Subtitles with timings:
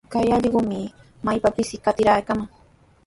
[0.13, 0.81] Kay allqumi
[1.25, 2.49] maypapis qatiraakaman.